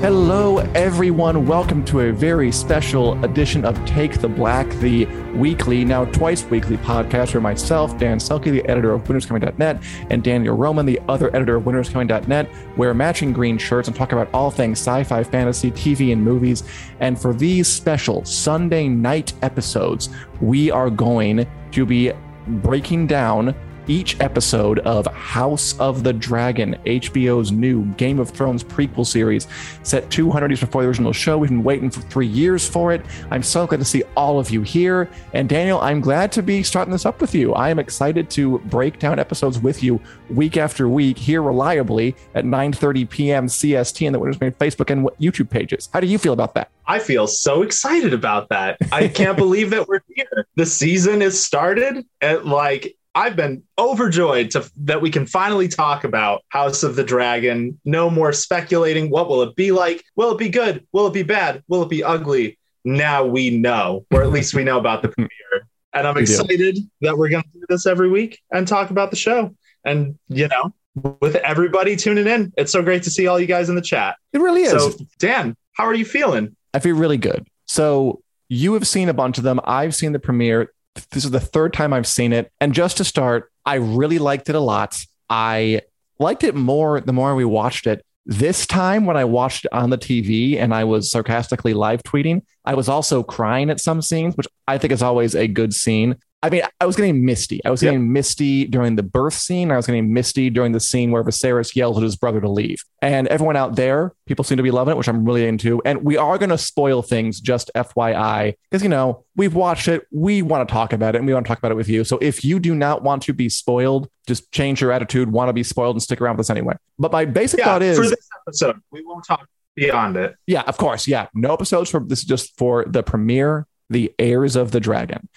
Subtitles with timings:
[0.00, 1.44] Hello, everyone.
[1.44, 6.76] Welcome to a very special edition of Take the Black, the weekly, now twice weekly
[6.76, 11.56] podcast where myself, Dan Selcke, the editor of winteriscoming.net, and Daniel Roman, the other editor
[11.56, 16.12] of winteriscoming.net, wear matching green shirts and talk about all things sci fi, fantasy, TV,
[16.12, 16.62] and movies.
[17.00, 22.12] And for these special Sunday night episodes, we are going to be
[22.46, 23.52] breaking down
[23.88, 29.48] each episode of House of the Dragon, HBO's new Game of Thrones prequel series,
[29.82, 31.38] set 200 years before the original show.
[31.38, 33.04] We've been waiting for three years for it.
[33.30, 35.08] I'm so glad to see all of you here.
[35.32, 37.54] And Daniel, I'm glad to be starting this up with you.
[37.54, 42.44] I am excited to break down episodes with you week after week here reliably at
[42.44, 43.46] 9:30 p.m.
[43.46, 45.88] CST in the Winners Made Facebook and YouTube pages.
[45.92, 46.70] How do you feel about that?
[46.86, 48.78] I feel so excited about that.
[48.92, 50.46] I can't believe that we're here.
[50.56, 56.04] The season is started at like I've been overjoyed to, that we can finally talk
[56.04, 57.80] about House of the Dragon.
[57.84, 59.10] No more speculating.
[59.10, 60.04] What will it be like?
[60.14, 60.86] Will it be good?
[60.92, 61.64] Will it be bad?
[61.66, 62.60] Will it be ugly?
[62.84, 65.66] Now we know, or at least we know about the premiere.
[65.92, 69.16] And I'm excited that we're going to do this every week and talk about the
[69.16, 69.52] show.
[69.84, 70.72] And, you know,
[71.20, 74.14] with everybody tuning in, it's so great to see all you guys in the chat.
[74.32, 74.70] It really is.
[74.70, 76.54] So, Dan, how are you feeling?
[76.72, 77.48] I feel really good.
[77.66, 79.58] So, you have seen a bunch of them.
[79.64, 80.72] I've seen the premiere.
[81.10, 82.52] This is the third time I've seen it.
[82.60, 85.04] And just to start, I really liked it a lot.
[85.30, 85.82] I
[86.18, 88.04] liked it more the more we watched it.
[88.26, 92.42] This time, when I watched it on the TV and I was sarcastically live tweeting,
[92.64, 96.16] I was also crying at some scenes, which I think is always a good scene.
[96.40, 97.64] I mean, I was getting misty.
[97.64, 98.10] I was getting yep.
[98.10, 99.72] misty during the birth scene.
[99.72, 102.84] I was getting misty during the scene where Viserys yells at his brother to leave.
[103.02, 105.82] And everyone out there, people seem to be loving it, which I'm really into.
[105.84, 110.06] And we are going to spoil things, just FYI, because, you know, we've watched it.
[110.12, 112.04] We want to talk about it and we want to talk about it with you.
[112.04, 115.52] So if you do not want to be spoiled, just change your attitude, want to
[115.52, 116.76] be spoiled, and stick around with us anyway.
[117.00, 120.36] But my basic yeah, thought is for this episode, we won't talk beyond it.
[120.46, 121.08] Yeah, of course.
[121.08, 121.26] Yeah.
[121.34, 125.28] No episodes for this is just for the premiere the heirs of the dragon.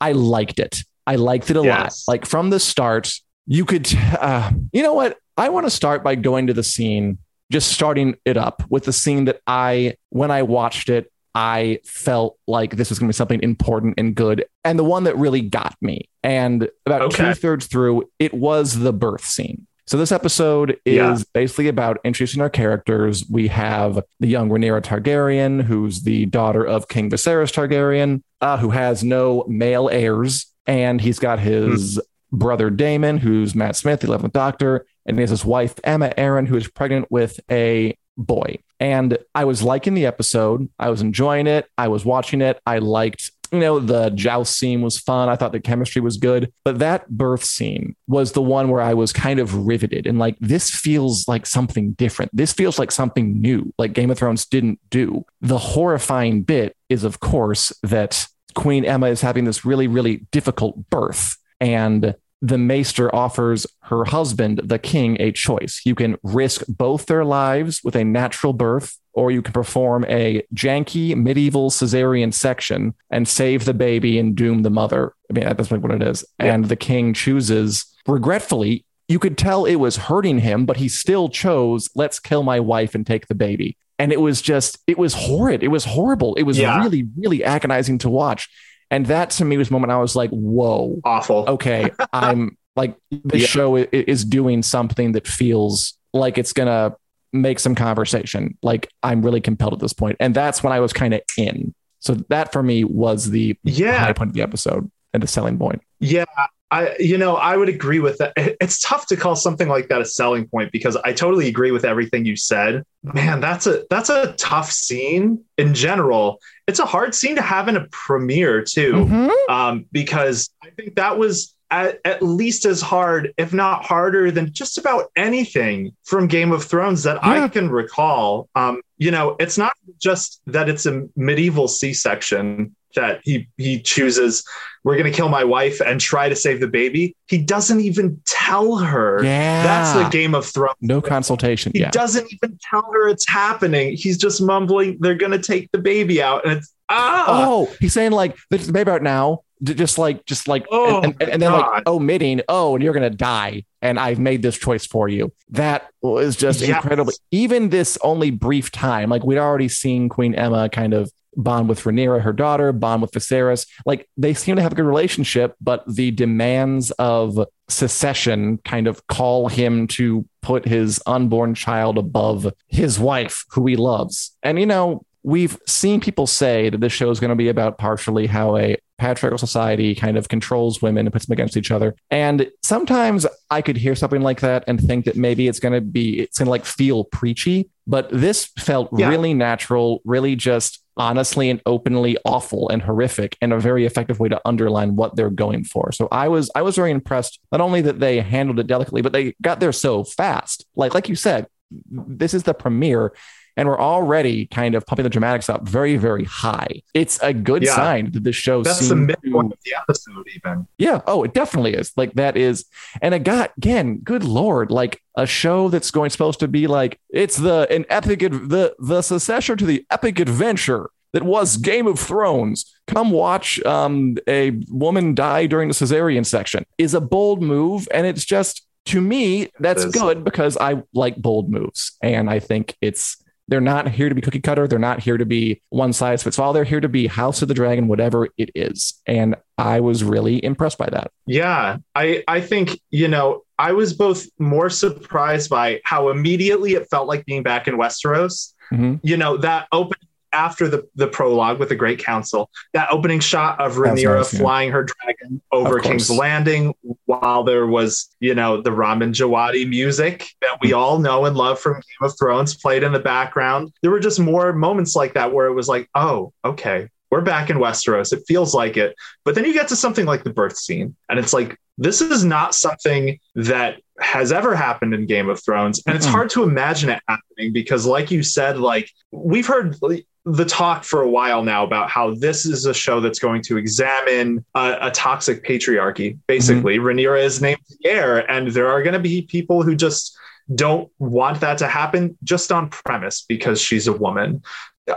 [0.00, 0.82] I liked it.
[1.06, 2.06] I liked it a yes.
[2.06, 2.12] lot.
[2.12, 3.12] Like from the start,
[3.46, 5.18] you could, uh, you know what?
[5.36, 7.18] I want to start by going to the scene,
[7.52, 12.38] just starting it up with the scene that I, when I watched it, I felt
[12.46, 15.42] like this was going to be something important and good, and the one that really
[15.42, 16.08] got me.
[16.22, 17.28] And about okay.
[17.28, 19.66] two thirds through, it was the birth scene.
[19.88, 21.16] So this episode is yeah.
[21.32, 23.24] basically about introducing our characters.
[23.30, 28.70] We have the young Rhaenyra Targaryen, who's the daughter of King Viserys Targaryen, uh, who
[28.70, 32.36] has no male heirs, and he's got his hmm.
[32.36, 36.48] brother Daemon, who's Matt Smith, the 11th Doctor, and he has his wife Aemma Arryn,
[36.48, 38.58] who is pregnant with a boy.
[38.80, 40.68] And I was liking the episode.
[40.80, 41.66] I was enjoying it.
[41.78, 42.60] I was watching it.
[42.66, 45.28] I liked you know, the joust scene was fun.
[45.28, 46.52] I thought the chemistry was good.
[46.64, 50.36] But that birth scene was the one where I was kind of riveted and like,
[50.40, 52.30] this feels like something different.
[52.34, 55.24] This feels like something new, like Game of Thrones didn't do.
[55.40, 60.88] The horrifying bit is, of course, that Queen Aemma is having this really, really difficult
[60.90, 61.36] birth.
[61.60, 65.80] And the maester offers her husband, the king, a choice.
[65.84, 70.42] You can risk both their lives with a natural birth, or you can perform a
[70.54, 75.14] janky medieval cesarean section and save the baby and doom the mother.
[75.30, 76.24] I mean, that's what it is.
[76.38, 76.54] Yeah.
[76.54, 81.30] And the king chooses, regretfully, you could tell it was hurting him, but he still
[81.30, 83.78] chose, let's kill my wife and take the baby.
[83.98, 85.62] And it was just, it was horrid.
[85.62, 86.34] It was horrible.
[86.34, 86.78] It was yeah.
[86.82, 88.50] really, really agonizing to watch.
[88.90, 91.00] And that to me was the moment I was like, whoa.
[91.04, 91.46] Awful.
[91.48, 91.90] Okay.
[92.12, 93.46] I'm like, the yeah.
[93.46, 96.96] show is doing something that feels like it's going to
[97.42, 98.56] make some conversation.
[98.62, 100.16] Like I'm really compelled at this point.
[100.20, 101.74] And that's when I was kind of in.
[102.00, 103.98] So that for me was the yeah.
[103.98, 104.90] high point of the episode.
[105.16, 105.82] and the selling point.
[105.98, 106.24] Yeah,
[106.70, 108.32] I, you know, I would agree with that.
[108.36, 111.84] It's tough to call something like that a selling point because I totally agree with
[111.84, 112.82] everything you said.
[113.02, 116.40] Man, that's a that's a tough scene in general.
[116.66, 119.52] It's a hard scene to have in a premiere too, mm-hmm.
[119.52, 124.52] um, because I think that was at, at, least as hard, if not harder, than
[124.52, 127.44] just about anything from Game of Thrones that yeah.
[127.44, 128.48] I can recall.
[128.54, 134.42] Um, you know, it's not just that it's a medieval C-section that he he chooses
[134.82, 138.20] we're going to kill my wife and try to save the baby he doesn't even
[138.24, 141.90] tell her yeah that's the game of thrones no consultation he yeah.
[141.90, 146.20] doesn't even tell her it's happening he's just mumbling they're going to take the baby
[146.20, 147.24] out and it's ah!
[147.28, 151.30] oh he's saying like the baby out now just like just like oh, and, and,
[151.30, 151.64] and then God.
[151.64, 155.32] Oh, like omitting oh and you're gonna die and i've made this choice for you
[155.50, 156.76] that was just yes.
[156.76, 161.68] incredible even this only brief time like we'd already seen queen Aemma kind of bond
[161.68, 163.66] with Rhaenyra, her daughter, bond with Viserys.
[163.84, 167.38] Like they seem to have a good relationship, but the demands of
[167.68, 173.76] secession kind of call him to put his unborn child above his wife, who he
[173.76, 174.36] loves.
[174.42, 177.78] And, you know, we've seen people say that this show is going to be about
[177.78, 181.96] partially how a patriarchal society kind of controls women and puts them against each other.
[182.12, 185.80] And sometimes I could hear something like that and think that maybe it's going to
[185.80, 187.68] be, it's going to like feel preachy.
[187.88, 189.08] But this felt yeah.
[189.08, 194.28] really natural, really just honestly and openly awful and horrific and a very effective way
[194.28, 195.90] to underline what they're going for.
[195.90, 199.12] So I was I was very impressed not only that they handled it delicately but
[199.12, 200.64] they got there so fast.
[200.76, 201.48] Like like you said,
[201.90, 203.12] this is the premiere
[203.56, 206.82] and we're already kind of pumping the dramatics up very, very high.
[206.94, 207.74] It's a good yeah.
[207.74, 208.62] sign that this show.
[208.62, 210.66] That's the midpoint of the episode, even.
[210.78, 211.00] Yeah.
[211.06, 211.92] Oh, it definitely is.
[211.96, 212.66] Like that is,
[213.00, 213.98] and it got again.
[213.98, 218.20] Good lord, like a show that's going supposed to be like it's the an epic
[218.20, 222.76] the the successor to the epic adventure that was Game of Thrones.
[222.86, 228.06] Come watch um, a woman die during the cesarean section is a bold move, and
[228.06, 233.16] it's just to me that's good because I like bold moves, and I think it's
[233.48, 234.66] they're not here to be cookie cutter.
[234.66, 236.52] They're not here to be one size fits all.
[236.52, 239.00] They're here to be House of the Dragon, whatever it is.
[239.06, 241.10] And I was really impressed by that.
[241.26, 241.78] Yeah.
[241.94, 247.08] I, I think, you know, I was both more surprised by how immediately it felt
[247.08, 248.52] like being back in Westeros.
[248.72, 248.96] Mm-hmm.
[249.02, 253.58] You know, that opening after the, the prologue with the Great Council, that opening shot
[253.60, 254.74] of Rhaenyra nice, flying yeah.
[254.74, 256.74] her dragon over King's Landing
[257.06, 261.58] while there was, you know, the Ramin Djawadi music that we all know and love
[261.58, 263.72] from Game of Thrones played in the background.
[263.80, 267.48] There were just more moments like that where it was like, oh, okay, we're back
[267.48, 268.12] in Westeros.
[268.12, 268.94] It feels like it.
[269.24, 272.24] But then you get to something like the birth scene, and it's like, this is
[272.24, 275.82] not something that has ever happened in Game of Thrones.
[275.86, 279.76] And it's hard to imagine it happening because, like you said, like we've heard
[280.26, 283.56] the talk for a while now about how this is a show that's going to
[283.56, 286.18] examine a, a toxic patriarchy.
[286.26, 286.86] Basically, mm-hmm.
[286.86, 290.18] Rhaenyra is named the heir, and there are going to be people who just
[290.52, 294.42] don't want that to happen just on premise because she's a woman.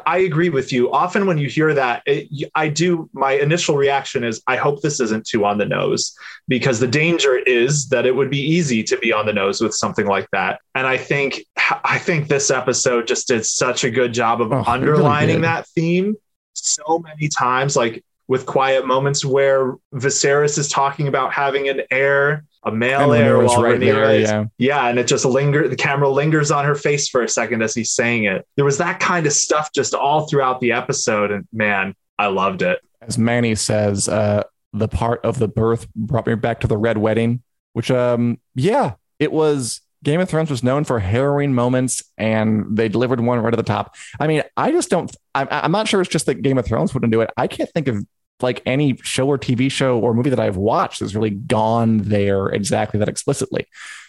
[0.05, 0.91] I agree with you.
[0.91, 3.09] Often when you hear that, it, I do.
[3.11, 6.15] My initial reaction is, I hope this isn't too on the nose,
[6.47, 9.73] because the danger is that it would be easy to be on the nose with
[9.73, 10.59] something like that.
[10.75, 11.43] And I think,
[11.83, 15.67] I think this episode just did such a good job of oh, underlining really that
[15.69, 16.15] theme
[16.53, 17.75] so many times.
[17.75, 23.41] Like with quiet moments where Viserys is talking about having an heir a male heir
[23.41, 24.45] while right there, is, yeah.
[24.57, 25.67] yeah, and it just linger.
[25.67, 28.45] The camera lingers on her face for a second as he's saying it.
[28.55, 32.61] There was that kind of stuff just all throughout the episode, and man, I loved
[32.61, 32.79] it.
[33.01, 36.97] As Manny says, uh, the part of the birth brought me back to the red
[36.97, 39.81] wedding, which, um, yeah, it was.
[40.01, 43.63] Game of Thrones was known for harrowing moments, and they delivered one right at the
[43.63, 43.95] top.
[44.17, 45.13] I mean, I just don't.
[45.35, 47.29] I'm, I'm not sure it's just that Game of Thrones wouldn't do it.
[47.35, 48.05] I can't think of
[48.41, 52.47] like any show or TV show or movie that I've watched has really gone there
[52.47, 53.67] exactly that explicitly.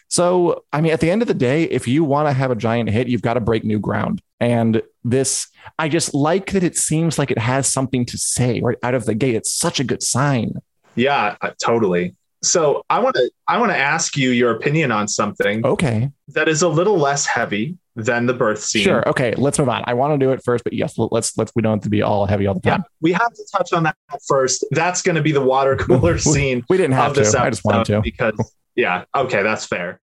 [0.08, 2.56] So, I mean, at the end of the day, if you want to have a
[2.56, 4.20] giant hit, you've got to break new ground.
[4.40, 5.46] And this,
[5.78, 9.04] I just like that it seems like it has something to say right out of
[9.04, 9.36] the gate.
[9.36, 10.54] It's such a good sign.
[10.96, 12.16] Yeah, uh, totally.
[12.42, 15.64] So I want to I want to ask you your opinion on something.
[15.64, 16.10] Okay.
[16.28, 18.82] That is a little less heavy than the birth scene.
[18.84, 19.06] Sure.
[19.08, 19.34] Okay.
[19.36, 19.84] Let's move on.
[19.86, 22.02] I want to do it first, but yes, let's let's we don't have to be
[22.02, 22.80] all heavy all the time.
[22.80, 24.64] Yeah, we have to touch on that first.
[24.70, 26.64] That's going to be the water cooler scene.
[26.68, 27.20] we didn't have to.
[27.20, 29.04] I just wanted to because yeah.
[29.14, 30.00] Okay, that's fair.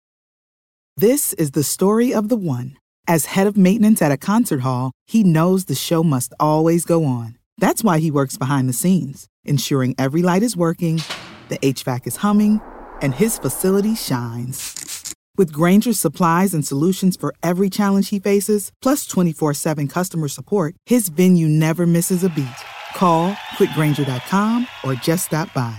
[0.97, 2.76] This is the story of the one.
[3.07, 7.05] As head of maintenance at a concert hall, he knows the show must always go
[7.05, 7.37] on.
[7.59, 11.00] That's why he works behind the scenes, ensuring every light is working,
[11.49, 12.61] the HVAC is humming,
[13.01, 15.15] and his facility shines.
[15.37, 20.75] With Grainger's supplies and solutions for every challenge he faces, plus 24 7 customer support,
[20.87, 22.47] his venue never misses a beat.
[22.95, 25.77] Call quickgranger.com or just stop by.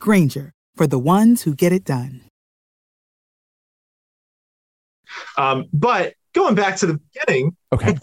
[0.00, 2.20] Grainger for the ones who get it done.
[5.36, 7.94] Um, but going back to the beginning, Okay.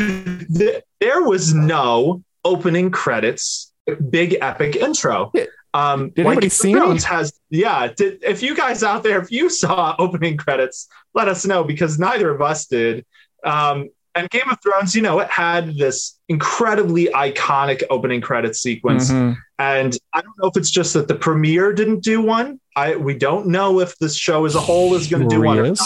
[1.00, 3.72] there was no opening credits,
[4.08, 5.30] big epic intro.
[5.76, 6.80] Um, Did anybody Game of see any?
[6.80, 7.88] Thrones has, yeah.
[7.94, 11.98] Did, if you guys out there, if you saw opening credits, let us know because
[11.98, 13.04] neither of us did.
[13.44, 19.10] Um, and Game of Thrones, you know, it had this incredibly iconic opening credit sequence.
[19.10, 19.36] Mhm.
[19.58, 22.58] And I don't know if it's just that the premiere didn't do one.
[22.74, 25.58] I we don't know if this show as a whole is going to do one
[25.58, 25.78] or not.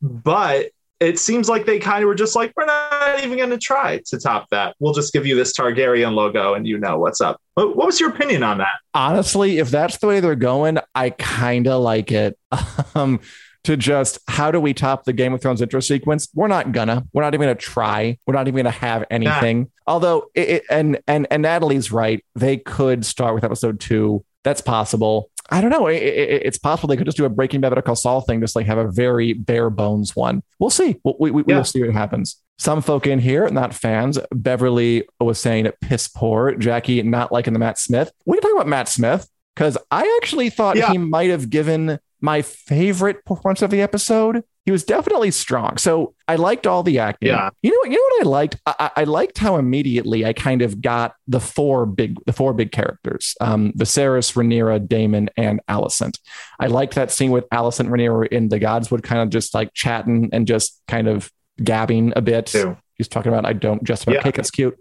[0.00, 0.70] But
[1.04, 4.00] it seems like they kind of were just like, we're not even going to try
[4.06, 4.74] to top that.
[4.78, 7.40] We'll just give you this Targaryen logo, and you know what's up.
[7.54, 8.74] What, what was your opinion on that?
[8.94, 12.38] honestly, if that's the way they're going, I kind of like it.
[12.94, 13.20] Um,
[13.64, 16.28] to just how do we top the Game of Thrones intro sequence?
[16.34, 17.04] We're not gonna.
[17.14, 18.18] We're not even gonna try.
[18.26, 19.70] We're not even gonna have anything.
[19.86, 22.22] Although, it, it- and and and Natalie's right.
[22.34, 24.22] They could start with episode two.
[24.44, 25.30] That's possible.
[25.50, 25.86] I don't know.
[25.88, 28.40] It- it- it's possible they could just do a Breaking Bad Better Call Saul thing,
[28.40, 30.42] just like have a very bare bones one.
[30.58, 30.96] We'll see.
[31.04, 31.56] We, we, we Yeah.
[31.58, 32.36] will see what happens.
[32.58, 34.18] Some folk in here, not fans.
[34.32, 36.54] Beverly was saying piss poor.
[36.54, 38.12] Jackie not liking the Matt Smith.
[38.26, 40.90] We can talk about Matt Smith because I actually thought Yeah.
[40.92, 44.44] he might have given my favorite performance of the episode.
[44.64, 45.76] He was definitely strong.
[45.76, 47.28] So I liked all the acting.
[47.28, 47.50] Yeah.
[47.62, 47.90] You know what?
[47.90, 48.56] You know what I liked?
[48.66, 52.72] I, I liked how immediately I kind of got the four big the four big
[52.72, 56.18] characters: um, Viserys, Rhaenyra, Daemon, and Alicent.
[56.58, 60.30] I liked that scene with Alicent, Rhaenyra in the Godswood, kind of just like chatting
[60.32, 61.30] and just kind of
[61.60, 62.46] gabbing a bit.
[62.46, 62.76] Too.
[62.94, 64.22] He's talking about I don't just about Yeah.
[64.22, 64.38] cake.
[64.38, 64.78] It's cute.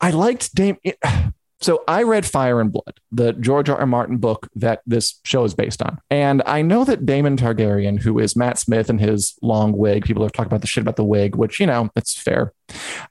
[0.00, 0.76] I liked Dame.
[1.60, 3.78] So I read Fire and Blood, the George R.
[3.78, 3.86] R.
[3.86, 8.18] Martin book that this show is based on, and I know that Daemon Targaryen, who
[8.20, 11.04] is Matt Smith and his long wig, people have talked about the shit about the
[11.04, 12.52] wig, which you know that's fair.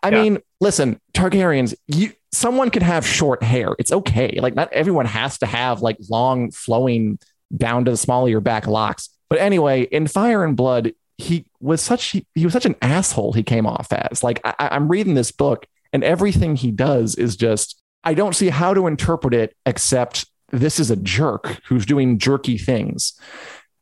[0.02, 0.22] I Yeah.
[0.22, 3.76] mean, listen, Targaryens, you someone can have short hair.
[3.80, 4.38] It's okay.
[4.42, 7.20] Like not everyone has to have like long flowing
[7.56, 9.10] down to the small of your back locks.
[9.30, 13.34] But anyway, in Fire and Blood, he was such he, he was such an asshole.
[13.34, 17.36] He came off as like I- I'm reading this book, and everything he does is
[17.36, 22.20] just I don't see how to interpret it except this is a jerk who's doing
[22.20, 23.14] jerky things.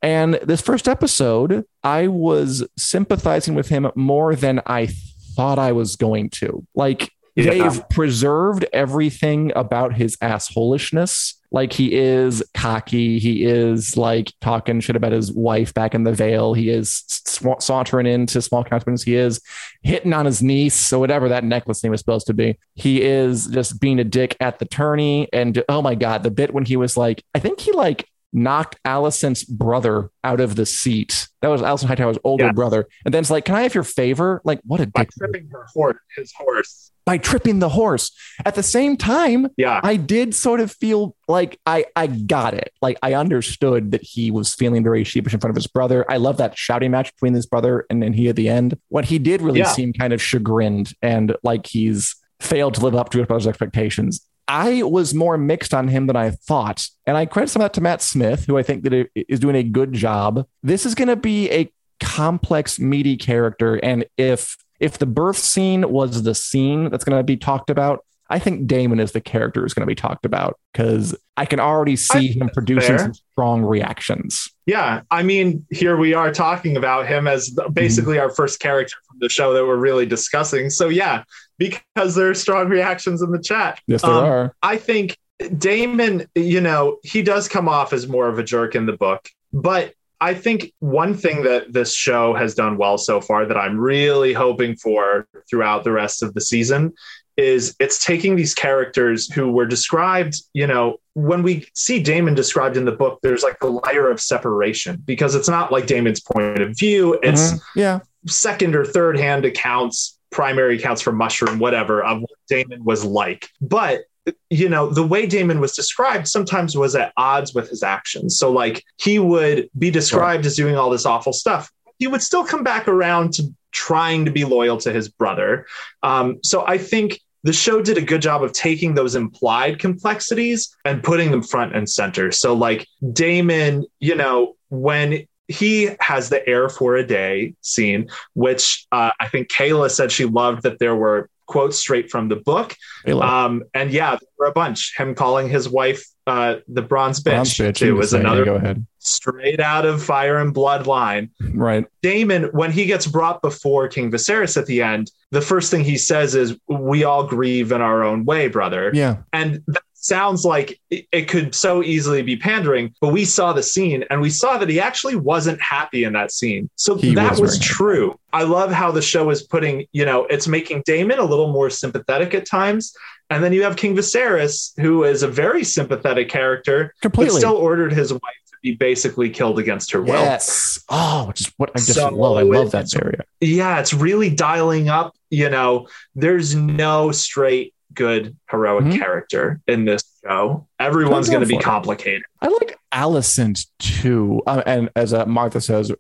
[0.02, 4.90] And this first episode, I was sympathizing with him more than I
[5.36, 6.66] thought I was going to.
[6.76, 7.50] Like Yeah.
[7.70, 11.34] they've preserved everything about his assholishness.
[11.56, 13.18] Like he is cocky.
[13.18, 16.54] He is like talking shit about his wife back in the Vale.
[16.54, 19.04] He is sw- sauntering into small confidence.
[19.04, 19.40] He is
[19.82, 22.58] hitting on his niece So whatever that necklace thing was supposed to be.
[22.76, 25.30] He is just being a dick at the tourney.
[25.32, 28.78] And oh my God, the bit when he was like, I think he like knocked
[28.84, 31.28] Alicent's brother out of the seat.
[31.42, 32.52] That was Alicent Hightower's older Yeah.
[32.52, 32.88] brother.
[33.06, 34.42] And then it's like, can I have your favor?
[34.44, 35.12] Like, what a By dick.
[35.18, 36.92] tripping her horse, his horse.
[37.06, 38.12] By tripping the horse.
[38.46, 39.80] At the same time, Yeah.
[39.84, 42.74] I did sort of feel like I I got it.
[42.82, 46.04] Like I understood that he was feeling very sheepish in front of his brother.
[46.12, 48.78] I love that shouting match between his brother and then he at the end.
[48.90, 49.68] What he did really Yeah.
[49.72, 54.22] seem kind of chagrined and like he's failed to live up to his brother's expectations.
[54.48, 56.88] I was more mixed on him than I thought.
[57.06, 59.56] And I credit some of that to Matt Smith, who I think that is doing
[59.56, 60.46] a good job.
[60.62, 63.76] This is going to be a complex, meaty character.
[63.76, 68.06] And if if the birth scene was the scene that's going to be talked about,
[68.30, 71.60] I think Daemon is the character who's going to be talked about because I can
[71.60, 73.00] already see him producing fair.
[73.00, 74.50] some strong reactions.
[74.66, 79.20] Yeah, I mean, here we are talking about him as basically our first character from
[79.20, 80.72] the show that we're really discussing.
[80.72, 81.24] So yeah,
[81.58, 83.80] because there are strong reactions in the chat.
[83.88, 84.56] Yes, there Um, are.
[84.62, 85.18] I think
[85.58, 89.30] Daemon, you know, he does come off as more of a jerk in the book,
[89.54, 93.78] but I think one thing that this show has done well so far that I'm
[93.78, 96.94] really hoping for throughout the rest of the season
[97.36, 102.78] is it's taking these characters who were described, you know, when we see Daemon described
[102.78, 106.62] in the book, there's like a layer of separation because it's not like Daemon's point
[106.62, 107.20] of view.
[107.22, 107.60] It's Mhm.
[107.76, 108.00] yeah.
[108.26, 113.50] second or third hand accounts, primary accounts for Mushroom, whatever, of what Daemon was like.
[113.62, 114.02] But
[114.50, 118.38] you know, the way Daemon was described sometimes was at odds with his actions.
[118.38, 121.72] So, like, he would be described as doing all this awful stuff.
[122.00, 125.68] He would still come back around to trying to be loyal to his brother.
[126.04, 130.76] Um, so, I think the show did a good job of taking those implied complexities
[130.84, 132.32] and putting them front and center.
[132.32, 138.86] So, like, Daemon, you know, when he has the heir for a day scene, which
[138.92, 142.76] uh, I think Kayla said she loved that there were quotes straight from the book.
[143.08, 144.98] Um, and yeah, there were a bunch.
[144.98, 148.86] Him calling his wife uh, the bronze bitch, bronze bitch too was another go ahead.
[148.98, 151.30] straight out of Fire and Blood line.
[151.54, 151.86] Right.
[152.02, 155.98] Daemon, when he gets brought before King Viserys at the end, the first thing he
[155.98, 159.18] says is, "We all grieve in our own way, brother." Yeah.
[159.34, 164.04] And that sounds like it could so easily be pandering, but we saw the scene
[164.10, 166.70] and we saw that he actually wasn't happy in that scene.
[166.76, 168.20] So he that was, was true.
[168.32, 171.70] I love how the show is putting, you know, it's making Daemon a little more
[171.70, 172.96] sympathetic at times.
[173.30, 177.40] And then you have King Viserys, who is a very sympathetic character, Completely.
[177.40, 180.14] still ordered his wife to be basically killed against her will.
[180.14, 180.84] Yes.
[180.90, 182.38] Oh, which is what I just so love.
[182.38, 183.24] I love that area.
[183.42, 185.16] Yeah, it's really dialing up.
[185.32, 188.98] You know, there's no straight good heroic mm-hmm.
[188.98, 190.68] character in this show.
[190.80, 192.24] Everyone's going to be complicated.
[192.42, 195.92] I like Alicent too, uh, and as uh, Martha says,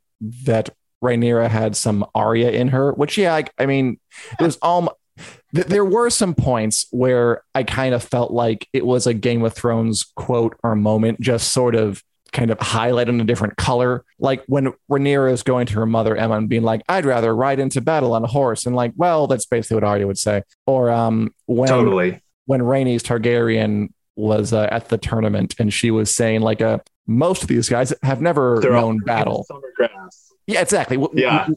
[0.45, 0.69] that
[1.03, 3.99] Rhaenyra had some Arya in her, which yeah, I, I mean,
[4.39, 4.97] there's all.
[5.53, 9.43] Th- there were some points where I kind of felt like it was a Game
[9.43, 12.03] of Thrones quote or moment, just sort of
[12.35, 14.05] kind of highlighted in a different color.
[14.19, 17.59] Like when Rhaenyra is going to her mother Aemma and being like, "I'd rather ride
[17.59, 20.43] into battle on a horse," and like, well, that's basically what Arya would say.
[20.67, 26.13] Or um, when totally when Rhaenys Targaryen was uh, at the tournament and she was
[26.13, 29.45] saying like, uh, most of these guys have never They're known battle.
[30.47, 31.03] Yeah, exactly.
[31.13, 31.47] Yeah.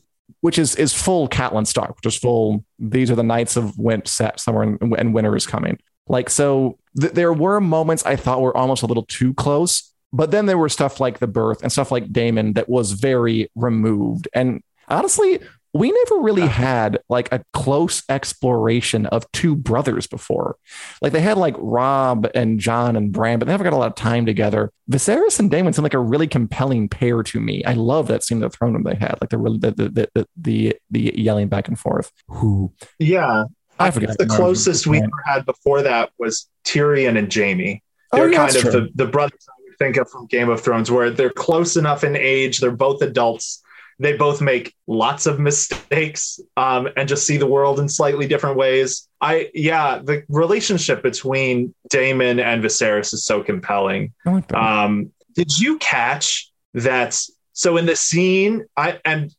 [0.41, 2.65] Which is is full Catelyn Stark, which is full.
[2.79, 5.79] These are the knights of Went set somewhere, and winter is coming.
[6.07, 10.31] Like so, th- there were moments I thought were almost a little too close, but
[10.31, 14.29] then there were stuff like the birth and stuff like Daemon that was very removed.
[14.35, 15.41] And honestly,
[15.75, 20.57] we never really had like a close exploration of two brothers before.
[21.03, 23.89] Like they had like Robb and Jon and Bran, but they never got a lot
[23.89, 24.73] of time together.
[24.91, 27.63] Viserys and Daemon seem like a really compelling pair to me.
[27.65, 30.09] I love that scene of the throne room they had, like the really the the
[30.15, 32.13] the the, the yelling back and forth.
[32.29, 32.73] Who?
[32.99, 33.45] Yeah,
[33.79, 34.17] I, I forget.
[34.17, 37.83] The closest we ever had before that was Tyrion and Jaime.
[38.13, 39.47] Oh, They're oh, yeah, kind of the, the brothers
[39.79, 43.63] think of from Game of Thrones, where they're close enough in age, they're both adults.
[44.01, 48.57] They both make lots of mistakes um, and just see the world in slightly different
[48.57, 49.09] ways.
[49.21, 54.13] I yeah, the relationship between Daemon and Viserys is so compelling.
[54.25, 57.19] Like um, did you catch that?
[57.55, 59.35] So in the scene, I and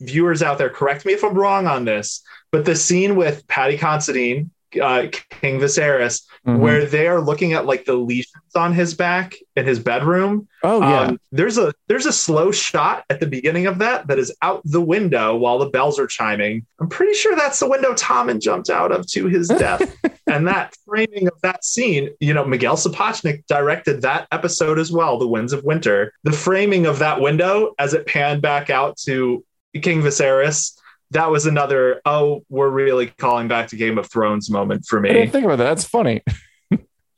[0.00, 3.76] viewers out there, correct me if I'm wrong on this, but the scene with Paddy
[3.76, 4.50] Considine
[4.80, 6.58] uh, King Viserys, mm-hmm.
[6.58, 10.48] where they are looking at like the lesions on his back in his bedroom.
[10.62, 11.00] Oh yeah.
[11.00, 14.62] Um, there's a there's a slow shot at the beginning of that that is out
[14.64, 16.66] the window while the bells are chiming.
[16.80, 19.96] I'm pretty sure that's the window Tommen jumped out of to his death.
[20.26, 25.18] and that framing of that scene, you know, Miguel Sapochnik directed that episode as well,
[25.18, 26.12] The Winds of Winter.
[26.24, 29.44] The framing of that window as it panned back out to
[29.80, 30.77] King Viserys
[31.10, 35.10] that was another oh we're really calling back to game of thrones moment for me.
[35.10, 35.64] I didn't think about that.
[35.64, 36.22] That's funny.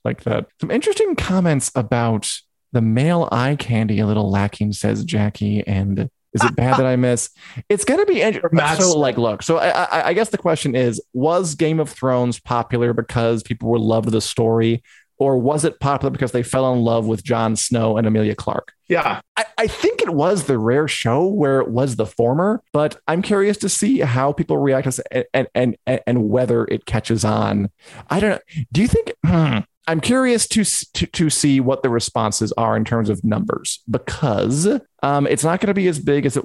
[0.02, 0.46] Like that.
[0.62, 2.26] Some interesting comments about
[2.72, 6.96] the male eye candy a little lacking says jackie and is it bad that i
[6.96, 7.28] miss?
[7.68, 10.74] It's going to be interesting so like look so I, I, I guess the question
[10.74, 14.82] is was game of thrones popular because people were loved the story
[15.20, 18.72] or was it popular because they fell in love with Jon Snow and Emilia Clarke?
[18.88, 19.20] Yeah.
[19.36, 23.20] I, I, think it was the rare show where it was the former, but I'm
[23.20, 27.70] curious to see how people react to and, and, and, and whether it catches on.
[28.08, 28.62] I don't know.
[28.72, 29.58] Do you think, hmm,
[29.90, 34.68] I'm curious to, to, to see what the responses are in terms of numbers because
[35.02, 36.44] um, it's not going to be as big as it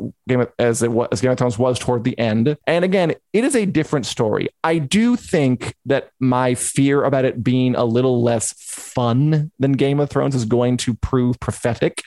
[0.58, 2.58] as it was, as Game of Thrones was toward the end.
[2.66, 4.48] And again, it is a different story.
[4.64, 10.00] I do think that my fear about it being a little less fun than Game
[10.00, 12.02] of Thrones is going to prove prophetic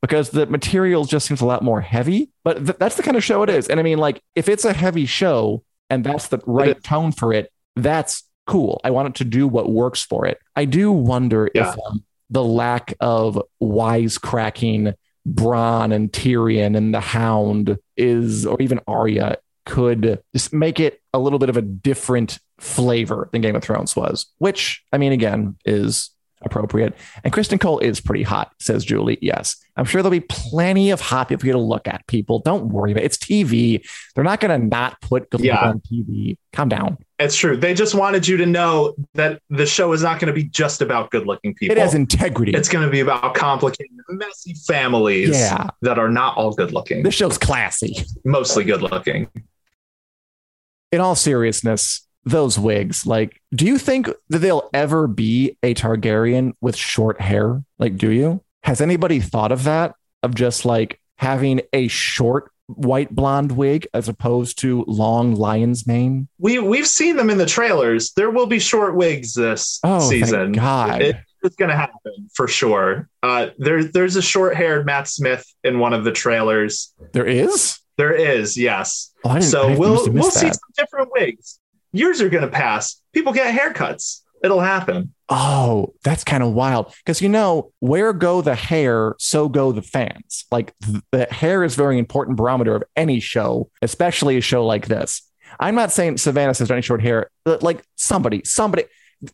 [0.00, 2.30] because the material just seems a lot more heavy.
[2.44, 3.68] But th- that's the kind of show it is.
[3.68, 7.34] And I mean, like, if it's a heavy show and that's the right tone for
[7.34, 8.80] it, that's cool.
[8.82, 10.40] I want it to do what works for it.
[10.56, 11.70] I do wonder yeah.
[11.70, 14.94] if um, the lack of wisecracking
[15.28, 21.18] Bronn and Tyrion and the Hound is, or even Arya, could just make it a
[21.18, 25.56] little bit of a different flavor than Game of Thrones was, which, I mean, again,
[25.66, 26.96] is appropriate.
[27.24, 29.18] And Criston Cole is pretty hot, says Julie.
[29.20, 29.56] Yes.
[29.76, 32.38] I'm sure there'll be plenty of hot people for you to look at, people.
[32.38, 33.06] Don't worry about it.
[33.06, 33.86] It's TV.
[34.14, 35.68] They're not going to not put good yeah.
[35.68, 36.38] on TV.
[36.52, 36.96] Calm down.
[37.18, 37.56] It's true.
[37.56, 40.80] They just wanted you to know that the show is not going to be just
[40.82, 41.76] about good looking people.
[41.76, 42.52] It has integrity.
[42.52, 45.68] It's going to be about complicated, messy families yeah.
[45.82, 47.02] that are not all good looking.
[47.02, 47.96] This show's classy.
[48.24, 49.28] Mostly good looking.
[50.92, 53.04] In all seriousness, those wigs.
[53.04, 57.64] Like, do you think that they'll ever be a Targaryen with short hair?
[57.80, 58.42] Like, do you?
[58.62, 59.94] Has anybody thought of that?
[60.22, 66.28] Of just like having a short white blonde wig as opposed to long lion's mane?
[66.38, 68.12] We we've seen them in the trailers.
[68.12, 70.52] There will be short wigs this Oh, season.
[70.52, 71.02] God.
[71.02, 73.08] It- it's going to happen for sure.
[73.22, 76.92] Uh, there's there's a short haired Matt Smith in one of the trailers.
[77.12, 77.78] There is.
[77.96, 79.12] There is, yes.
[79.24, 81.60] Oh, So we'll we'll missed see some different wigs.
[81.92, 83.00] Years are going to pass.
[83.12, 84.22] People get haircuts.
[84.42, 85.14] It'll happen.
[85.30, 86.94] Oh, that's kind of wild.
[87.04, 90.46] Because you know, where go the hair, so go the fans.
[90.50, 94.86] Like th- the hair is very important barometer of any show, especially a show like
[94.86, 95.22] this.
[95.60, 98.84] I'm not saying Savannah has any short hair, but like somebody, somebody.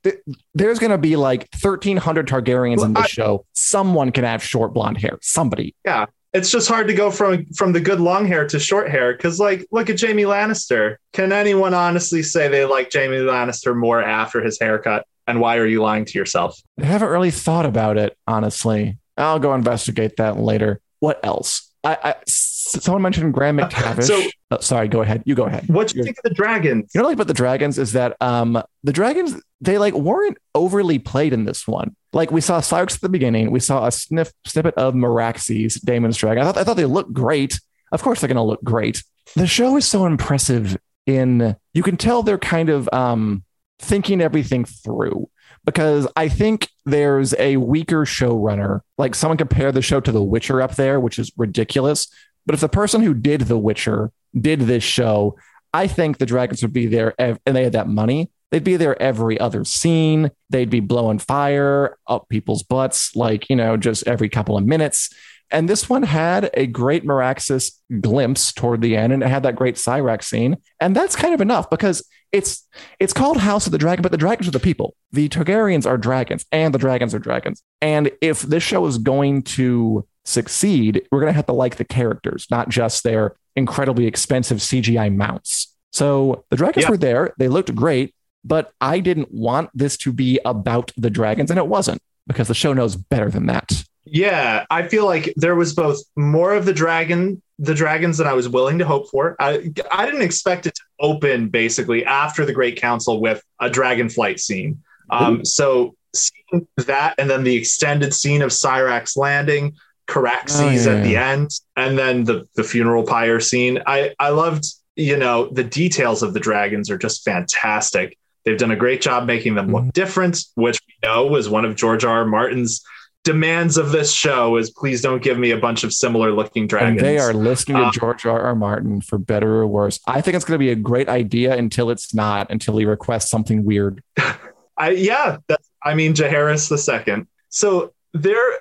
[0.02, 0.16] th-
[0.54, 3.46] There's going to be like 1,300 Targaryens Well, in this I- show.
[3.52, 5.18] Someone can have short blonde hair.
[5.22, 5.74] Somebody.
[5.84, 6.06] Yeah.
[6.32, 9.38] It's just hard to go from from the good long hair to short hair because,
[9.38, 10.96] like, look at Jaime Lannister.
[11.12, 15.06] Can anyone honestly say they like Jaime Lannister more after his haircut?
[15.26, 16.60] And why are you lying to yourself?
[16.80, 18.98] I haven't really thought about it, honestly.
[19.16, 20.80] I'll go investigate that later.
[21.00, 21.70] What else?
[21.86, 24.04] I someone mentioned Graham McTavish.
[24.04, 25.22] So- Oh, sorry, go ahead.
[25.26, 25.68] You go ahead.
[25.68, 26.92] What do you think of the dragons?
[26.94, 29.94] You know, what I like about the dragons is that um the dragons they like
[29.94, 31.96] weren't overly played in this one.
[32.12, 36.16] Like we saw Syrax at the beginning, we saw a sniff snippet of Meraxes, Daemon's
[36.18, 36.42] dragon.
[36.42, 37.58] I thought I thought they looked great.
[37.90, 39.02] Of course, they're going to look great.
[39.34, 40.76] The show is so impressive.
[41.06, 43.42] In you can tell they're kind of um
[43.78, 45.28] thinking everything through
[45.64, 48.80] because I think there's a weaker showrunner.
[48.98, 52.08] Like someone compare the show to The Witcher up there, which is ridiculous.
[52.46, 55.36] But if the person who did The Witcher did this show,
[55.72, 58.30] I think the dragons would be there ev- and they had that money.
[58.50, 60.30] They'd be there every other scene.
[60.50, 65.12] They'd be blowing fire up people's butts, like, you know, just every couple of minutes.
[65.54, 69.54] And this one had a great Meraxis glimpse toward the end, and it had that
[69.54, 70.56] great Syrax scene.
[70.80, 72.66] And that's kind of enough because it's
[72.98, 74.96] it's called House of the Dragon, but the dragons are the people.
[75.12, 77.62] The Targaryens are dragons, and the dragons are dragons.
[77.80, 81.84] And if this show is going to succeed, we're going to have to like the
[81.84, 85.72] characters, not just their incredibly expensive CGI mounts.
[85.92, 86.90] So the dragons Yeah.
[86.90, 88.12] were there; they looked great,
[88.44, 92.54] but I didn't want this to be about the dragons, and it wasn't because the
[92.54, 93.84] show knows better than that.
[94.06, 98.34] Yeah, I feel like there was both more of the dragon, the dragons that I
[98.34, 99.34] was willing to hope for.
[99.38, 104.08] I I didn't expect it to open basically after the Great Council with a dragon
[104.08, 104.82] flight scene.
[105.10, 109.74] Um, so seeing that, and then the extended scene of Syrax landing,
[110.06, 113.82] Caraxes Oh, yeah, at the end, and then the the funeral pyre scene.
[113.86, 118.18] I I loved, you know, the details of the dragons are just fantastic.
[118.44, 119.92] They've done a great job making them look Mhm.
[119.94, 122.18] different, which we know was one of George R.
[122.18, 122.24] R.
[122.26, 122.84] Martin's
[123.24, 126.98] demands of this show is please don't give me a bunch of similar looking dragons.
[126.98, 128.40] And they are listening to Um, George R.
[128.40, 128.54] R.
[128.54, 129.98] Martin for better or worse.
[130.06, 133.30] I think it's going to be a great idea until it's not, until he requests
[133.30, 134.02] something weird.
[134.76, 137.26] I yeah, that's I mean Jaehaerys the second.
[137.48, 138.60] So there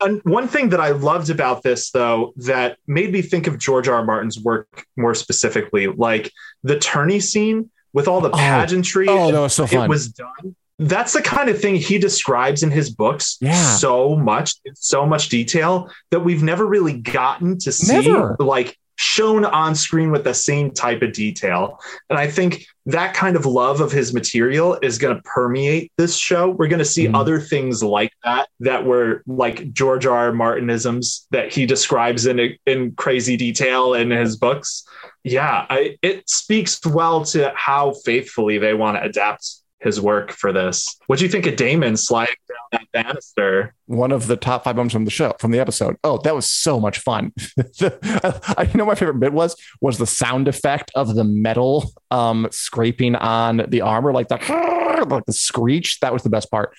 [0.00, 3.88] and one thing that I loved about this though that made me think of George
[3.88, 3.96] R.
[3.96, 4.04] R.
[4.04, 8.36] Martin's work more specifically, like the tourney scene with all the Oh.
[8.36, 9.06] pageantry.
[9.08, 9.84] Oh, that was so fun.
[9.84, 10.54] it was done.
[10.78, 13.54] That's the kind of thing he describes in his books Yeah.
[13.76, 18.36] so much, in so much detail that we've never really gotten to see Never.
[18.38, 21.78] like shown on screen with the same type of detail.
[22.10, 26.16] And I think that kind of love of his material is going to permeate this
[26.16, 26.50] show.
[26.50, 27.14] We're going to see Mhm.
[27.16, 30.16] other things like that that were like George R.
[30.26, 30.32] R.
[30.32, 34.84] Martinisms that he describes in in crazy detail in his books.
[35.22, 39.48] Yeah, I, it speaks well to how faithfully they want to adapt
[39.80, 40.96] his work for this.
[41.06, 43.74] What do you think of Daemon sliding down that banister?
[43.86, 45.96] One of the top five moments from the show, from the episode.
[46.02, 47.32] Oh, that was so much fun.
[47.80, 53.14] I know my favorite bit was was the sound effect of the metal um scraping
[53.16, 56.00] on the armor, like the like the screech.
[56.00, 56.74] That was the best part.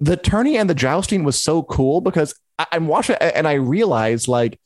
[0.00, 4.26] The tourney and the jousting was so cool because I, I'm watching and I realized
[4.26, 4.58] like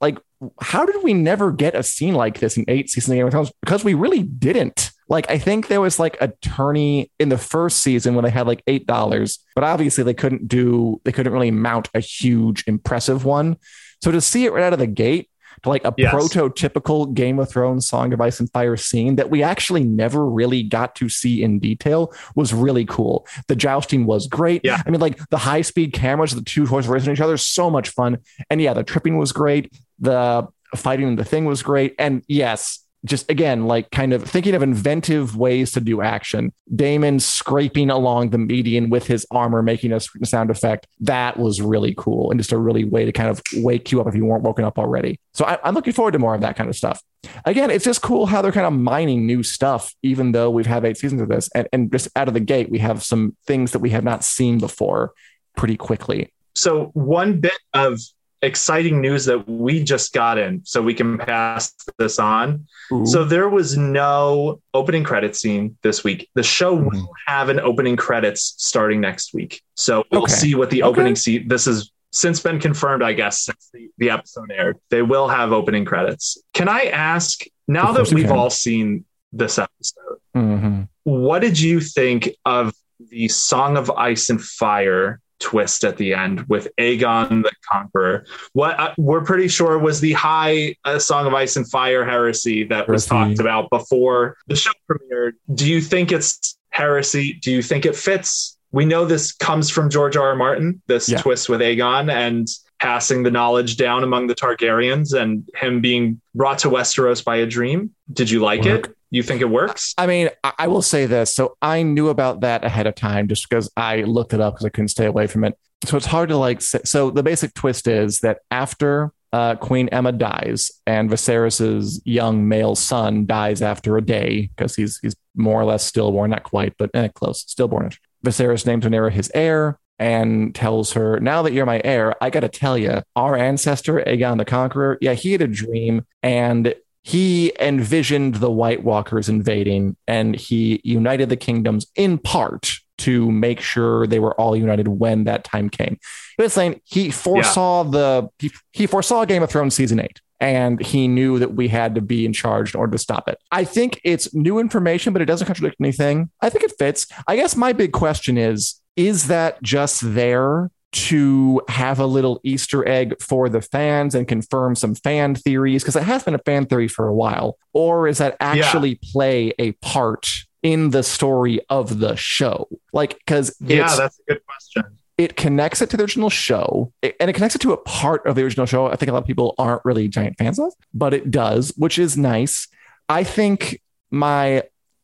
[0.00, 0.18] like
[0.60, 3.32] how did we never get a scene like this in eight seasons of Game of
[3.32, 3.52] Thrones?
[3.60, 4.87] Because we really didn't.
[5.08, 8.46] Like, I think there was like a tourney in the first season when they had
[8.46, 13.24] like eight dollars, but obviously they couldn't do, they couldn't really mount a huge, impressive
[13.24, 13.56] one.
[14.02, 15.30] So to see it right out of the gate,
[15.64, 16.14] to like a Yes.
[16.14, 20.62] prototypical Game of Thrones Song of Ice and Fire scene that we actually never really
[20.62, 23.26] got to see in detail was really cool.
[23.48, 24.60] The jousting was great.
[24.62, 24.80] Yeah.
[24.86, 27.88] I mean, like the high speed cameras, the two horses racing each other, so much
[27.88, 28.18] fun.
[28.50, 29.72] And yeah, the tripping was great.
[29.98, 31.96] The fighting the thing was great.
[31.98, 36.52] And yes, just again, like kind of thinking of inventive ways to do action.
[36.74, 40.86] Daemon scraping along the median with his armor, making a sound effect.
[41.00, 42.30] That was really cool.
[42.30, 44.64] And just a really way to kind of wake you up if you weren't woken
[44.64, 45.20] up already.
[45.32, 47.02] So I, I'm looking forward to more of that kind of stuff.
[47.44, 50.84] Again, it's just cool how they're kind of mining new stuff, even though we've had
[50.84, 51.48] eight seasons of this.
[51.54, 54.24] And, and just out of the gate, we have some things that we have not
[54.24, 55.12] seen before
[55.56, 56.32] pretty quickly.
[56.54, 58.00] so one bit of
[58.42, 62.66] exciting news that we just got in, so we can pass this on.
[62.92, 63.06] Ooh.
[63.06, 66.28] So there was no opening credit scene this week.
[66.34, 66.96] The show mm-hmm.
[66.96, 69.62] will have an opening credits starting next week.
[69.74, 70.32] So we'll okay.
[70.32, 70.90] see what the okay.
[70.90, 71.48] opening scene.
[71.48, 74.78] This is since been confirmed, I guess, since the, the episode aired.
[74.90, 76.38] They will have opening credits.
[76.54, 80.82] Can I ask now that we've all seen this episode, mm-hmm.
[81.04, 82.72] what did you think of
[83.10, 88.26] the Song of Ice and Fire twist at the end with Aegon the Conqueror.
[88.52, 92.64] What uh, we're pretty sure was the high uh, Song of Ice and Fire heresy
[92.64, 95.32] that was talked about before the show premiered.
[95.54, 97.34] Do you think it's heresy?
[97.34, 98.56] Do you think it fits?
[98.70, 100.28] We know this comes from George R.
[100.28, 100.36] R.
[100.36, 101.18] Martin, this yeah.
[101.18, 102.46] twist with Aegon and
[102.80, 107.46] passing the knowledge down among the Targaryens and him being brought to Westeros by a
[107.46, 107.94] dream.
[108.12, 108.88] Did you like Work.
[108.88, 108.94] it?
[109.10, 109.94] You think it works?
[109.96, 111.34] I mean, I will say this.
[111.34, 114.66] So I knew about that ahead of time just because I looked it up because
[114.66, 115.58] I couldn't stay away from it.
[115.84, 116.80] So it's hard to like say.
[116.84, 122.74] So the basic twist is that after uh, Queen Aemma dies and Viserys's young male
[122.74, 126.90] son dies after a day because he's he's more or less stillborn, not quite, but
[126.94, 127.98] eh, close, stillbornish.
[128.24, 132.40] Viserys names Rhaenyra his heir and tells her, "Now that you're my heir, I got
[132.40, 137.52] to tell you, our ancestor Aegon the Conqueror, yeah, he had a dream, and he
[137.60, 144.06] envisioned the White Walkers invading and he united the kingdoms in part to make sure
[144.06, 145.98] they were all united when that time came.
[146.36, 147.90] He was saying he foresaw yeah.
[147.90, 151.94] the he, he foresaw Game of Thrones season eight and he knew that we had
[151.94, 153.38] to be in charge in order to stop it.
[153.50, 156.30] I think it's new information, but it doesn't contradict anything.
[156.40, 157.06] I think it fits.
[157.26, 162.86] I guess my big question is is that just there to have a little Easter
[162.88, 165.82] egg for the fans and confirm some fan theories?
[165.82, 167.58] Because it has been a fan theory for a while.
[167.72, 169.10] Or is that actually yeah.
[169.12, 170.28] play a part
[170.62, 172.68] in the story of the show?
[172.92, 174.98] Like, because yeah, that's a good question.
[175.18, 178.36] It connects it to the original show and it connects it to a part of
[178.36, 178.86] the original show.
[178.86, 181.98] I think a lot of people aren't really giant fans of, but it does, which
[181.98, 182.68] is nice.
[183.08, 184.62] I think my